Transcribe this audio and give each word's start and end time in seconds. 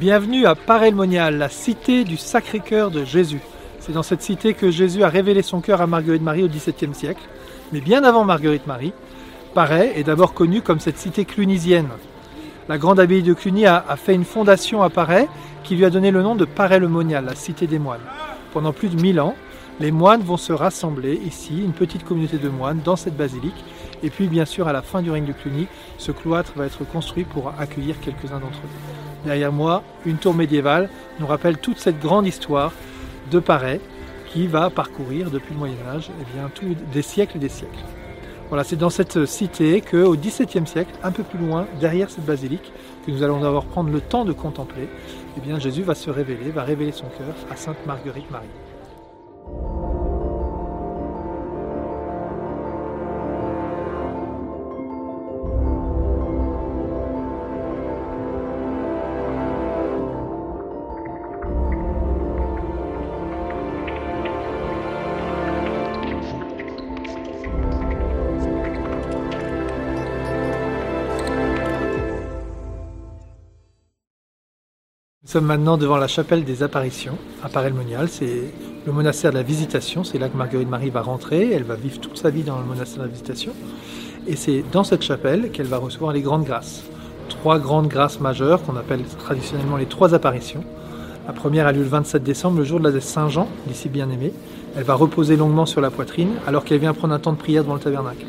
Bienvenue 0.00 0.46
à 0.46 0.54
Parelmonial, 0.54 1.36
la 1.36 1.50
cité 1.50 2.04
du 2.04 2.16
Sacré-Cœur 2.16 2.90
de 2.90 3.04
Jésus. 3.04 3.42
C'est 3.80 3.92
dans 3.92 4.02
cette 4.02 4.22
cité 4.22 4.54
que 4.54 4.70
Jésus 4.70 5.04
a 5.04 5.10
révélé 5.10 5.42
son 5.42 5.60
cœur 5.60 5.82
à 5.82 5.86
Marguerite 5.86 6.22
Marie 6.22 6.42
au 6.42 6.48
XVIIe 6.48 6.94
siècle. 6.94 7.20
Mais 7.70 7.82
bien 7.82 8.02
avant 8.02 8.24
Marguerite 8.24 8.66
Marie, 8.66 8.94
Paray 9.52 9.92
est 9.94 10.04
d'abord 10.04 10.32
connue 10.32 10.62
comme 10.62 10.80
cette 10.80 10.96
cité 10.96 11.26
clunisienne. 11.26 11.90
La 12.66 12.78
grande 12.78 12.98
abbaye 12.98 13.22
de 13.22 13.34
Cluny 13.34 13.66
a, 13.66 13.84
a 13.86 13.96
fait 13.96 14.14
une 14.14 14.24
fondation 14.24 14.82
à 14.82 14.88
Paray 14.88 15.28
qui 15.64 15.76
lui 15.76 15.84
a 15.84 15.90
donné 15.90 16.10
le 16.10 16.22
nom 16.22 16.34
de 16.34 16.46
Paray-le-Monial, 16.46 17.26
la 17.26 17.34
cité 17.34 17.66
des 17.66 17.78
moines. 17.78 18.00
Pendant 18.54 18.72
plus 18.72 18.88
de 18.88 18.98
1000 18.98 19.20
ans, 19.20 19.34
les 19.80 19.90
moines 19.90 20.22
vont 20.22 20.38
se 20.38 20.54
rassembler 20.54 21.20
ici, 21.26 21.60
une 21.62 21.74
petite 21.74 22.04
communauté 22.04 22.38
de 22.38 22.48
moines, 22.48 22.80
dans 22.82 22.96
cette 22.96 23.18
basilique. 23.18 23.62
Et 24.02 24.08
puis, 24.08 24.28
bien 24.28 24.46
sûr, 24.46 24.66
à 24.66 24.72
la 24.72 24.80
fin 24.80 25.02
du 25.02 25.10
règne 25.10 25.26
de 25.26 25.32
Cluny, 25.32 25.66
ce 25.98 26.10
cloître 26.10 26.52
va 26.56 26.64
être 26.64 26.84
construit 26.84 27.24
pour 27.24 27.52
accueillir 27.58 28.00
quelques-uns 28.00 28.40
d'entre 28.40 28.60
eux. 28.64 29.09
Derrière 29.24 29.52
moi, 29.52 29.82
une 30.06 30.16
tour 30.16 30.34
médiévale 30.34 30.88
nous 31.18 31.26
rappelle 31.26 31.58
toute 31.58 31.78
cette 31.78 32.00
grande 32.00 32.26
histoire 32.26 32.72
de 33.30 33.38
Paray 33.38 33.80
qui 34.32 34.46
va 34.46 34.70
parcourir 34.70 35.30
depuis 35.30 35.52
le 35.52 35.58
Moyen 35.58 35.76
Âge 35.88 36.10
eh 36.20 36.24
bien, 36.34 36.50
des 36.92 37.02
siècles 37.02 37.36
et 37.36 37.40
des 37.40 37.48
siècles. 37.48 37.84
Voilà, 38.48 38.64
c'est 38.64 38.76
dans 38.76 38.90
cette 38.90 39.26
cité 39.26 39.80
qu'au 39.80 40.16
XVIIe 40.16 40.66
siècle, 40.66 40.92
un 41.04 41.12
peu 41.12 41.22
plus 41.22 41.38
loin, 41.38 41.66
derrière 41.78 42.10
cette 42.10 42.24
basilique, 42.24 42.72
que 43.06 43.10
nous 43.12 43.22
allons 43.22 43.40
d'abord 43.40 43.64
prendre 43.64 43.90
le 43.90 44.00
temps 44.00 44.24
de 44.24 44.32
contempler, 44.32 44.88
eh 45.36 45.40
bien, 45.40 45.58
Jésus 45.60 45.82
va 45.82 45.94
se 45.94 46.10
révéler, 46.10 46.50
va 46.50 46.64
révéler 46.64 46.92
son 46.92 47.06
cœur 47.06 47.34
à 47.50 47.56
Sainte 47.56 47.86
Marguerite 47.86 48.30
Marie. 48.30 48.48
Sommes 75.30 75.46
maintenant 75.46 75.76
devant 75.76 75.96
la 75.96 76.08
chapelle 76.08 76.42
des 76.42 76.64
apparitions 76.64 77.16
à 77.44 77.48
Paray-le-Monial. 77.48 78.08
C'est 78.08 78.52
le 78.84 78.92
monastère 78.92 79.30
de 79.30 79.36
la 79.36 79.44
Visitation. 79.44 80.02
C'est 80.02 80.18
là 80.18 80.28
que 80.28 80.36
Marguerite 80.36 80.68
Marie 80.68 80.90
va 80.90 81.02
rentrer. 81.02 81.52
Elle 81.52 81.62
va 81.62 81.76
vivre 81.76 82.00
toute 82.00 82.18
sa 82.18 82.30
vie 82.30 82.42
dans 82.42 82.58
le 82.58 82.64
monastère 82.64 82.98
de 82.98 83.04
la 83.04 83.12
Visitation. 83.12 83.52
Et 84.26 84.34
c'est 84.34 84.64
dans 84.72 84.82
cette 84.82 85.02
chapelle 85.02 85.52
qu'elle 85.52 85.68
va 85.68 85.76
recevoir 85.76 86.12
les 86.12 86.20
grandes 86.20 86.42
grâces. 86.42 86.82
Trois 87.28 87.60
grandes 87.60 87.86
grâces 87.86 88.18
majeures 88.18 88.60
qu'on 88.64 88.74
appelle 88.74 89.04
traditionnellement 89.04 89.76
les 89.76 89.86
trois 89.86 90.14
apparitions. 90.14 90.64
La 91.28 91.32
première 91.32 91.68
a 91.68 91.72
lieu 91.72 91.82
le 91.82 91.88
27 91.88 92.24
décembre, 92.24 92.58
le 92.58 92.64
jour 92.64 92.80
de 92.80 92.88
la 92.88 93.00
Saint-Jean, 93.00 93.46
d'ici 93.68 93.88
bien-aimé. 93.88 94.32
Elle 94.76 94.82
va 94.82 94.94
reposer 94.94 95.36
longuement 95.36 95.64
sur 95.64 95.80
la 95.80 95.92
poitrine 95.92 96.32
alors 96.48 96.64
qu'elle 96.64 96.80
vient 96.80 96.92
prendre 96.92 97.14
un 97.14 97.20
temps 97.20 97.34
de 97.34 97.38
prière 97.38 97.62
devant 97.62 97.74
le 97.74 97.80
tabernacle. 97.80 98.26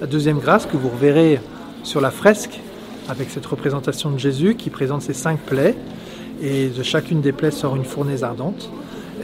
La 0.00 0.06
deuxième 0.06 0.38
grâce 0.38 0.64
que 0.64 0.78
vous 0.78 0.88
reverrez 0.88 1.38
sur 1.82 2.00
la 2.00 2.10
fresque 2.10 2.60
avec 3.10 3.28
cette 3.28 3.44
représentation 3.44 4.10
de 4.10 4.18
Jésus 4.18 4.54
qui 4.54 4.70
présente 4.70 5.02
ses 5.02 5.12
cinq 5.12 5.38
plaies, 5.40 5.76
et 6.42 6.68
de 6.68 6.82
chacune 6.82 7.20
des 7.20 7.32
plaies 7.32 7.50
sort 7.50 7.76
une 7.76 7.84
fournaise 7.84 8.24
ardente. 8.24 8.70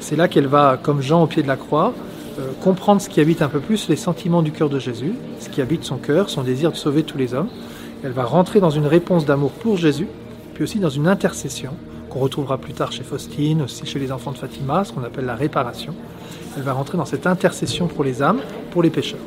C'est 0.00 0.16
là 0.16 0.28
qu'elle 0.28 0.46
va, 0.46 0.78
comme 0.82 1.02
Jean 1.02 1.22
au 1.24 1.26
pied 1.26 1.42
de 1.42 1.48
la 1.48 1.56
croix, 1.56 1.92
euh, 2.38 2.52
comprendre 2.62 3.00
ce 3.00 3.08
qui 3.08 3.20
habite 3.20 3.42
un 3.42 3.48
peu 3.48 3.60
plus 3.60 3.88
les 3.88 3.96
sentiments 3.96 4.42
du 4.42 4.52
cœur 4.52 4.68
de 4.68 4.78
Jésus, 4.78 5.14
ce 5.40 5.48
qui 5.48 5.60
habite 5.60 5.84
son 5.84 5.96
cœur, 5.96 6.30
son 6.30 6.42
désir 6.42 6.70
de 6.70 6.76
sauver 6.76 7.02
tous 7.02 7.18
les 7.18 7.34
hommes. 7.34 7.48
Elle 8.04 8.12
va 8.12 8.24
rentrer 8.24 8.60
dans 8.60 8.70
une 8.70 8.86
réponse 8.86 9.26
d'amour 9.26 9.50
pour 9.50 9.76
Jésus, 9.76 10.06
puis 10.54 10.64
aussi 10.64 10.78
dans 10.78 10.88
une 10.88 11.08
intercession 11.08 11.72
qu'on 12.08 12.20
retrouvera 12.20 12.58
plus 12.58 12.72
tard 12.72 12.92
chez 12.92 13.02
Faustine, 13.02 13.62
aussi 13.62 13.84
chez 13.86 13.98
les 13.98 14.10
enfants 14.10 14.32
de 14.32 14.38
Fatima, 14.38 14.84
ce 14.84 14.92
qu'on 14.92 15.04
appelle 15.04 15.26
la 15.26 15.34
réparation. 15.34 15.94
Elle 16.56 16.62
va 16.62 16.72
rentrer 16.72 16.98
dans 16.98 17.04
cette 17.04 17.26
intercession 17.26 17.86
pour 17.86 18.04
les 18.04 18.22
âmes, 18.22 18.40
pour 18.70 18.82
les 18.82 18.90
pécheurs. 18.90 19.20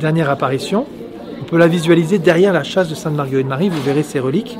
Dernière 0.00 0.30
apparition, 0.30 0.86
on 1.40 1.44
peut 1.44 1.56
la 1.58 1.68
visualiser 1.68 2.18
derrière 2.18 2.52
la 2.52 2.64
chasse 2.64 2.88
de 2.88 2.94
Sainte 2.94 3.14
Marguerite 3.14 3.46
Marie, 3.46 3.68
vous 3.68 3.82
verrez 3.82 4.02
ses 4.02 4.20
reliques 4.20 4.58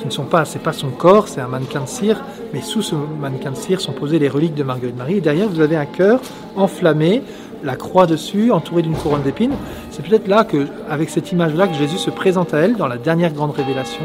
qui 0.00 0.06
ne 0.06 0.10
sont 0.10 0.24
pas, 0.24 0.44
son 0.44 0.88
corps, 0.88 1.28
c'est 1.28 1.40
un 1.40 1.48
mannequin 1.48 1.82
de 1.82 1.88
cire, 1.88 2.22
mais 2.54 2.62
sous 2.62 2.80
ce 2.82 2.94
mannequin 2.94 3.50
de 3.50 3.56
cire 3.56 3.80
sont 3.80 3.92
posées 3.92 4.18
les 4.18 4.28
reliques 4.28 4.54
de 4.54 4.62
Marguerite 4.62 4.96
Marie. 4.96 5.20
Derrière, 5.20 5.48
vous 5.48 5.60
avez 5.60 5.76
un 5.76 5.84
cœur 5.84 6.20
enflammé, 6.56 7.22
la 7.62 7.76
croix 7.76 8.06
dessus, 8.06 8.50
entouré 8.50 8.80
d'une 8.80 8.94
couronne 8.94 9.22
d'épines. 9.22 9.52
C'est 9.90 10.04
peut-être 10.04 10.26
là 10.26 10.44
que, 10.44 10.66
avec 10.88 11.10
cette 11.10 11.30
image-là, 11.32 11.68
que 11.68 11.74
Jésus 11.74 11.98
se 11.98 12.10
présente 12.10 12.54
à 12.54 12.58
elle 12.58 12.76
dans 12.76 12.86
la 12.86 12.96
dernière 12.96 13.32
grande 13.32 13.50
révélation 13.50 14.02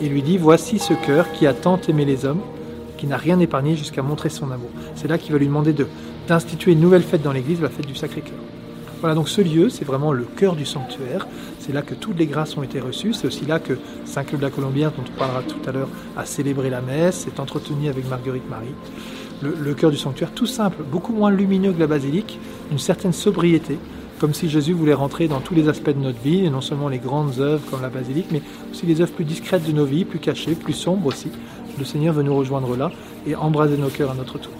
et 0.00 0.08
lui 0.08 0.22
dit 0.22 0.38
Voici 0.38 0.80
ce 0.80 0.92
cœur 0.92 1.30
qui 1.32 1.46
a 1.46 1.54
tant 1.54 1.78
aimé 1.88 2.04
les 2.04 2.24
hommes, 2.24 2.40
qui 2.98 3.06
n'a 3.06 3.16
rien 3.16 3.38
épargné 3.38 3.76
jusqu'à 3.76 4.02
montrer 4.02 4.28
son 4.28 4.50
amour. 4.50 4.70
C'est 4.96 5.08
là 5.08 5.18
qu'il 5.18 5.32
va 5.32 5.38
lui 5.38 5.46
demander 5.46 5.72
de, 5.72 5.86
d'instituer 6.26 6.72
une 6.72 6.80
nouvelle 6.80 7.02
fête 7.02 7.22
dans 7.22 7.32
l'église, 7.32 7.60
la 7.60 7.68
fête 7.68 7.86
du 7.86 7.94
Sacré-Cœur. 7.94 8.38
Voilà, 9.02 9.16
donc 9.16 9.28
ce 9.28 9.40
lieu, 9.40 9.68
c'est 9.68 9.84
vraiment 9.84 10.12
le 10.12 10.22
cœur 10.22 10.54
du 10.54 10.64
sanctuaire. 10.64 11.26
C'est 11.58 11.72
là 11.72 11.82
que 11.82 11.92
toutes 11.92 12.16
les 12.16 12.26
grâces 12.26 12.56
ont 12.56 12.62
été 12.62 12.78
reçues. 12.78 13.12
C'est 13.12 13.26
aussi 13.26 13.44
là 13.44 13.58
que 13.58 13.76
Saint-Claude 14.04 14.40
de 14.40 14.46
la 14.46 14.52
Colombière, 14.52 14.92
dont 14.92 15.02
on 15.12 15.18
parlera 15.18 15.42
tout 15.42 15.58
à 15.68 15.72
l'heure, 15.72 15.88
a 16.16 16.24
célébré 16.24 16.70
la 16.70 16.80
messe, 16.80 17.16
s'est 17.16 17.40
entretenu 17.40 17.88
avec 17.88 18.08
Marguerite 18.08 18.48
Marie. 18.48 18.68
Le, 19.42 19.56
le 19.60 19.74
cœur 19.74 19.90
du 19.90 19.96
sanctuaire, 19.96 20.30
tout 20.30 20.46
simple, 20.46 20.84
beaucoup 20.84 21.12
moins 21.12 21.32
lumineux 21.32 21.72
que 21.72 21.80
la 21.80 21.88
basilique, 21.88 22.38
une 22.70 22.78
certaine 22.78 23.12
sobriété, 23.12 23.76
comme 24.20 24.34
si 24.34 24.48
Jésus 24.48 24.72
voulait 24.72 24.94
rentrer 24.94 25.26
dans 25.26 25.40
tous 25.40 25.56
les 25.56 25.68
aspects 25.68 25.90
de 25.90 25.98
notre 25.98 26.20
vie, 26.20 26.44
et 26.44 26.50
non 26.50 26.60
seulement 26.60 26.88
les 26.88 27.00
grandes 27.00 27.40
œuvres 27.40 27.68
comme 27.72 27.82
la 27.82 27.88
basilique, 27.88 28.26
mais 28.30 28.42
aussi 28.70 28.86
les 28.86 29.00
œuvres 29.00 29.14
plus 29.14 29.24
discrètes 29.24 29.66
de 29.66 29.72
nos 29.72 29.84
vies, 29.84 30.04
plus 30.04 30.20
cachées, 30.20 30.54
plus 30.54 30.74
sombres 30.74 31.06
aussi. 31.06 31.32
Le 31.76 31.84
Seigneur 31.84 32.14
veut 32.14 32.22
nous 32.22 32.36
rejoindre 32.36 32.76
là 32.76 32.92
et 33.26 33.34
embraser 33.34 33.78
nos 33.78 33.88
cœurs 33.88 34.12
à 34.12 34.14
notre 34.14 34.38
tour. 34.38 34.52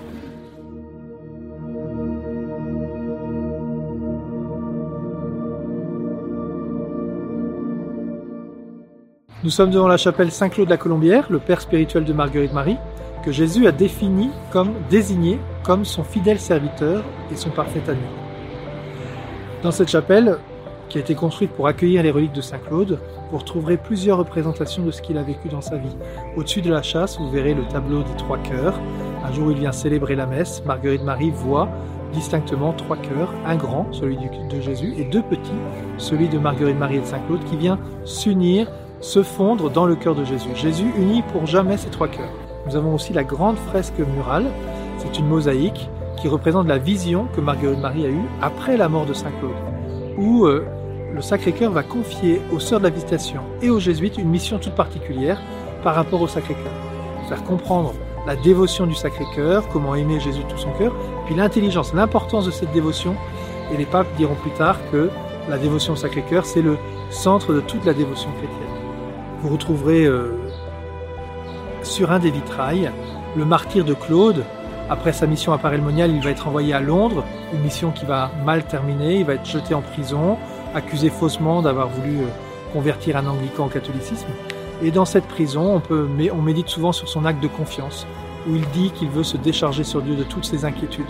Nous 9.45 9.51
sommes 9.51 9.71
devant 9.71 9.89
la 9.89 9.97
chapelle 9.97 10.31
Saint-Claude 10.31 10.69
de 10.69 10.71
la 10.71 10.77
Colombière, 10.77 11.27
le 11.29 11.41
père 11.41 11.61
spirituel 11.61 12.05
de 12.05 12.13
Marguerite 12.13 12.53
Marie, 12.53 12.77
que 13.25 13.33
Jésus 13.33 13.67
a 13.67 13.73
défini 13.73 14.31
comme 14.53 14.71
désigné 14.89 15.41
comme 15.65 15.85
son 15.85 16.05
fidèle 16.05 16.39
serviteur 16.39 17.03
et 17.33 17.35
son 17.35 17.51
parfait 17.51 17.83
ami. 17.89 17.99
Dans 19.65 19.73
cette 19.73 19.89
chapelle, 19.89 20.39
qui 20.89 20.99
a 20.99 21.01
été 21.01 21.17
construite 21.17 21.51
pour 21.51 21.67
accueillir 21.67 22.05
les 22.05 22.13
reliques 22.13 22.35
de 22.35 22.41
Saint-Claude, 22.41 23.01
vous 23.33 23.39
retrouverez 23.39 23.79
plusieurs 23.79 24.19
représentations 24.19 24.85
de 24.85 24.93
ce 24.93 25.03
qu'il 25.03 25.19
a 25.19 25.25
vécu 25.25 25.49
dans 25.49 25.61
sa 25.61 25.77
vie. 25.77 25.97
Au-dessus 26.37 26.63
de 26.63 26.71
la 26.71 26.83
chasse, 26.83 27.19
vous 27.19 27.29
verrez 27.29 27.55
le 27.55 27.65
tableau 27.65 28.05
des 28.05 28.17
trois 28.17 28.39
cœurs. 28.39 28.79
Un 29.25 29.33
jour 29.33 29.51
il 29.51 29.59
vient 29.59 29.73
célébrer 29.73 30.15
la 30.15 30.27
messe, 30.27 30.63
Marguerite 30.65 31.03
Marie 31.03 31.33
voit 31.33 31.69
distinctement 32.13 32.75
trois 32.75 32.97
cœurs, 32.97 33.35
un 33.45 33.57
grand, 33.57 33.93
celui 33.93 34.19
de 34.19 34.61
Jésus, 34.61 34.95
et 34.99 35.05
deux 35.05 35.23
petits, 35.23 35.51
celui 35.99 36.29
de 36.29 36.39
Marguerite 36.39 36.79
Marie 36.79 36.99
et 36.99 37.01
de 37.01 37.07
Saint-Claude, 37.07 37.43
qui 37.45 37.57
vient 37.57 37.81
s'unir 38.05 38.71
se 39.03 39.23
fondre 39.23 39.69
dans 39.69 39.85
le 39.85 39.97
cœur 39.97 40.15
de 40.15 40.25
Jésus. 40.25 40.49
Jésus 40.55 40.91
unit 40.97 41.23
pour 41.33 41.45
jamais 41.45 41.77
ces 41.77 41.91
trois 41.91 42.09
cœurs. 42.09 42.31
Nous 42.67 42.77
avons 42.77 42.95
aussi 42.95 43.13
la 43.13 43.25
grande 43.25 43.57
fresque 43.57 43.99
murale. 43.99 44.47
C'est 44.99 45.19
une 45.19 45.27
mosaïque 45.27 45.91
qui 46.17 46.29
représente 46.29 46.69
la 46.69 46.79
vision 46.79 47.27
que 47.35 47.41
Marguerite 47.41 47.81
Marie 47.81 48.07
a 48.07 48.09
eue 48.09 48.25
après 48.41 48.77
la 48.77 48.89
mort 48.89 49.05
de 49.05 49.13
Saint 49.13 49.33
Claude, 49.41 49.51
où 50.17 50.47
euh, 50.47 50.65
le 51.13 51.21
Sacré-Cœur 51.21 51.73
va 51.73 51.83
confier 51.83 52.41
aux 52.53 52.61
sœurs 52.61 52.79
de 52.79 52.85
la 52.85 52.91
visitation 52.91 53.41
et 53.61 53.71
aux 53.71 53.81
jésuites 53.81 54.19
une 54.19 54.29
mission 54.29 54.59
toute 54.59 54.75
particulière 54.75 55.43
par 55.83 55.97
rapport 55.97 56.23
au 56.23 56.29
Sacré-Cœur. 56.29 56.73
Faire 57.29 57.43
comprendre 57.43 57.95
la 58.25 58.37
dévotion 58.37 58.87
du 58.87 58.95
Sacré-Cœur, 58.95 59.69
comment 59.73 59.97
aimer 59.97 60.21
Jésus 60.21 60.45
de 60.45 60.49
tout 60.49 60.59
son 60.59 60.71
cœur, 60.79 60.95
puis 61.27 61.35
l'intelligence, 61.35 61.93
l'importance 61.93 62.47
de 62.47 62.53
cette 62.53 62.73
dévotion. 62.73 63.17
Et 63.73 63.77
les 63.77 63.87
papes 63.87 64.07
diront 64.17 64.37
plus 64.37 64.53
tard 64.53 64.79
que 64.93 65.11
la 65.49 65.59
dévotion 65.59 65.95
au 65.95 65.97
Sacré-Cœur, 65.97 66.47
c'est 66.47 66.63
le 66.63 66.77
centre 67.11 67.53
de 67.53 67.61
toute 67.61 67.85
la 67.85 67.95
dévotion 67.95 68.31
chrétienne. 68.39 68.72
Vous 69.43 69.49
retrouverez 69.49 70.05
euh, 70.05 70.39
sur 71.83 72.13
un 72.13 72.21
des 72.21 72.31
vitrails 72.31 72.93
le 73.37 73.45
martyr 73.45 73.85
de 73.85 73.93
Claude. 73.93 74.45
Après 74.89 75.13
sa 75.13 75.27
mission 75.27 75.53
à 75.53 75.59
Paray-le-Monial, 75.59 76.13
il 76.13 76.23
va 76.23 76.31
être 76.31 76.47
envoyé 76.47 76.73
à 76.75 76.81
Londres, 76.81 77.25
une 77.53 77.61
mission 77.61 77.91
qui 77.91 78.05
va 78.05 78.31
mal 78.45 78.65
terminer. 78.65 79.17
Il 79.17 79.25
va 79.25 79.35
être 79.35 79.45
jeté 79.45 79.75
en 79.75 79.81
prison, 79.81 80.39
accusé 80.77 81.11
faussement 81.11 81.61
d'avoir 81.61 81.89
voulu 81.89 82.19
euh, 82.19 82.27
convertir 82.73 83.17
un 83.17 83.27
anglican 83.27 83.67
au 83.67 83.69
catholicisme. 83.69 84.29
Et 84.81 84.93
dans 84.93 85.05
cette 85.05 85.27
prison, 85.27 85.83
on 85.91 86.43
médite 86.43 86.69
souvent 86.69 86.93
sur 86.93 87.09
son 87.09 87.25
acte 87.25 87.43
de 87.43 87.49
confiance, 87.49 88.07
où 88.49 88.55
il 88.55 88.69
dit 88.69 88.91
qu'il 88.93 89.09
veut 89.09 89.23
se 89.25 89.37
décharger 89.37 89.83
sur 89.83 90.03
Dieu 90.03 90.15
de 90.15 90.25
toutes 90.25 90.45
ses 90.45 90.65
inquiétudes. 90.65 91.07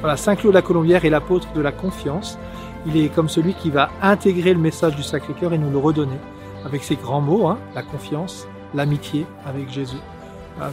Voilà, 0.00 0.18
Saint 0.18 0.36
Claude 0.36 0.54
la 0.54 0.62
Colombière 0.62 1.04
est 1.04 1.10
l'apôtre 1.10 1.48
de 1.54 1.60
la 1.62 1.72
confiance. 1.72 2.38
Il 2.86 2.96
est 2.96 3.08
comme 3.08 3.28
celui 3.30 3.54
qui 3.54 3.70
va 3.70 3.90
intégrer 4.02 4.52
le 4.52 4.60
message 4.60 4.96
du 4.96 5.02
Sacré-Cœur 5.02 5.54
et 5.54 5.58
nous 5.58 5.70
le 5.70 5.78
redonner 5.78 6.18
avec 6.64 6.82
ces 6.82 6.96
grands 6.96 7.20
mots, 7.20 7.46
hein, 7.46 7.58
la 7.74 7.82
confiance, 7.82 8.48
l'amitié 8.74 9.26
avec 9.46 9.70
Jésus. 9.70 9.96
Ah, 10.60 10.70
voilà, 10.70 10.72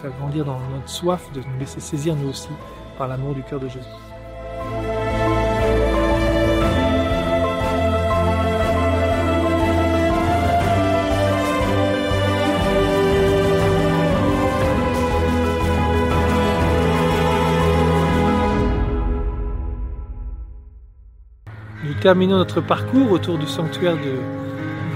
faire 0.00 0.10
grandir 0.18 0.44
dans 0.44 0.58
notre 0.72 0.88
soif 0.88 1.30
de 1.32 1.40
nous 1.40 1.58
laisser 1.58 1.80
saisir 1.80 2.16
nous 2.16 2.30
aussi 2.30 2.48
par 2.96 3.08
l'amour 3.08 3.34
du 3.34 3.42
cœur 3.42 3.60
de 3.60 3.68
Jésus. 3.68 3.86
Nous 21.84 21.94
terminons 21.94 22.36
notre 22.36 22.60
parcours 22.60 23.10
autour 23.10 23.38
du 23.38 23.46
sanctuaire 23.46 23.96
de 23.96 24.45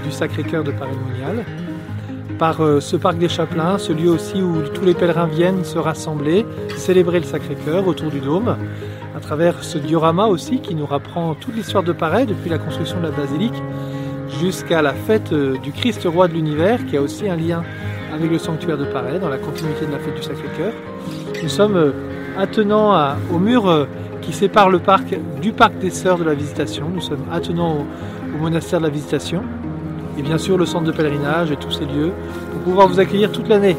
du 0.03 0.11
Sacré-Cœur 0.11 0.63
de 0.63 0.71
Paray-le-Monial 0.71 1.45
par 2.41 2.59
euh, 2.61 2.79
ce 2.79 2.95
parc 2.95 3.19
des 3.19 3.29
Chapelains, 3.29 3.77
ce 3.77 3.93
lieu 3.93 4.09
aussi 4.09 4.41
où 4.41 4.63
tous 4.73 4.83
les 4.83 4.95
pèlerins 4.95 5.27
viennent 5.27 5.63
se 5.63 5.77
rassembler, 5.77 6.43
célébrer 6.75 7.19
le 7.19 7.25
Sacré-Cœur 7.25 7.87
autour 7.87 8.09
du 8.09 8.19
dôme, 8.19 8.57
à 9.15 9.19
travers 9.19 9.63
ce 9.63 9.77
diorama 9.77 10.25
aussi 10.25 10.59
qui 10.59 10.73
nous 10.73 10.87
rapprend 10.87 11.35
toute 11.35 11.55
l'histoire 11.55 11.83
de 11.83 11.91
Paray 11.91 12.25
depuis 12.25 12.49
la 12.49 12.57
construction 12.57 12.97
de 12.97 13.03
la 13.03 13.11
basilique 13.11 13.61
jusqu'à 14.39 14.81
la 14.81 14.93
fête 14.93 15.31
euh, 15.33 15.59
du 15.59 15.71
Christ 15.71 16.01
roi 16.05 16.27
de 16.27 16.33
l'univers 16.33 16.83
qui 16.87 16.97
a 16.97 17.01
aussi 17.03 17.29
un 17.29 17.35
lien 17.35 17.61
avec 18.11 18.31
le 18.31 18.39
sanctuaire 18.39 18.79
de 18.79 18.85
Paray 18.85 19.19
dans 19.19 19.29
la 19.29 19.37
continuité 19.37 19.85
de 19.85 19.91
la 19.91 19.99
fête 19.99 20.15
du 20.15 20.23
Sacré-Cœur. 20.23 20.73
Nous 21.43 21.49
sommes 21.49 21.75
euh, 21.75 21.91
attenants 22.39 23.15
au 23.31 23.37
mur 23.37 23.87
qui 24.23 24.33
sépare 24.33 24.71
le 24.71 24.79
parc 24.79 25.15
du 25.43 25.51
parc 25.51 25.77
des 25.77 25.91
Sœurs 25.91 26.17
de 26.17 26.23
la 26.23 26.33
Visitation. 26.33 26.89
Nous 26.91 27.01
sommes 27.01 27.25
attenants 27.31 27.85
au 28.33 28.41
monastère 28.41 28.79
de 28.79 28.85
la 28.85 28.91
Visitation 28.91 29.43
et 30.21 30.23
bien 30.23 30.37
sûr 30.37 30.57
le 30.57 30.65
centre 30.65 30.85
de 30.85 30.91
pèlerinage 30.91 31.51
et 31.51 31.55
tous 31.55 31.71
ces 31.71 31.85
lieux 31.85 32.11
pour 32.51 32.61
pouvoir 32.61 32.87
vous 32.87 32.99
accueillir 32.99 33.31
toute 33.31 33.47
l'année. 33.47 33.75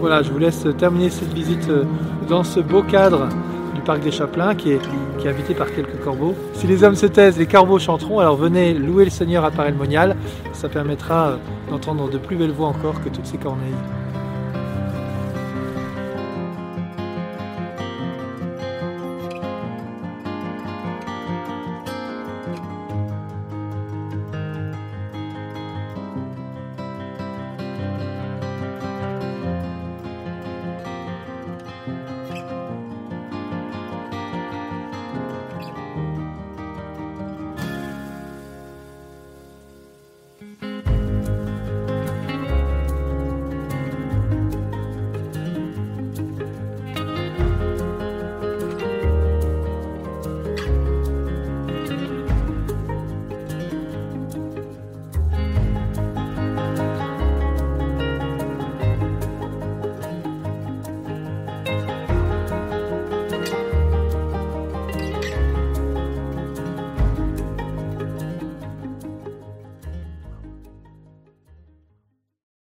Voilà, 0.00 0.22
je 0.22 0.30
vous 0.30 0.38
laisse 0.38 0.66
terminer 0.76 1.08
cette 1.08 1.32
visite 1.32 1.68
euh, 1.70 1.84
dans 2.28 2.44
ce 2.44 2.60
beau 2.60 2.82
cadre 2.82 3.28
du 3.74 3.80
parc 3.80 4.00
des 4.00 4.10
Chapelains 4.10 4.54
qui 4.54 4.72
est, 4.72 4.80
habité 5.26 5.54
par 5.54 5.72
quelques 5.72 6.00
corbeaux. 6.02 6.34
Si 6.54 6.66
les 6.66 6.82
hommes 6.82 6.96
se 6.96 7.06
taisent, 7.06 7.38
les 7.38 7.46
corbeaux 7.46 7.78
chanteront, 7.78 8.18
alors 8.18 8.36
venez 8.36 8.74
louer 8.74 9.04
le 9.04 9.10
Seigneur 9.10 9.44
à 9.44 9.52
Paray-le-Monial, 9.52 10.16
ça 10.52 10.68
permettra 10.68 11.28
euh, 11.28 11.36
d'entendre 11.70 12.10
de 12.10 12.18
plus 12.18 12.36
belles 12.36 12.50
voix 12.50 12.68
encore 12.68 13.02
que 13.02 13.08
toutes 13.08 13.26
ces 13.26 13.38
corneilles. 13.38 14.01